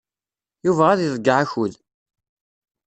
Yuba 0.65 0.83
ad 0.91 0.99
iḍeyyeɛ 1.07 1.37
akud. 1.43 1.73